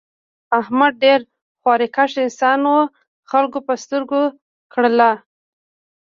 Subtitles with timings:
[0.59, 1.19] احمد ډېر
[1.61, 2.77] خواریکښ انسان و
[3.31, 4.23] خلکو په سترگو
[4.73, 5.11] کړلا.